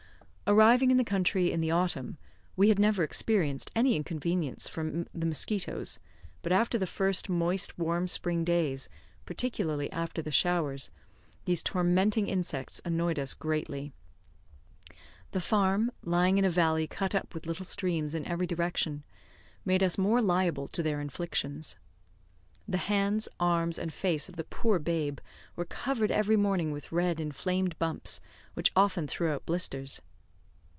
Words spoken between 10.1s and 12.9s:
the showers, these tormenting insects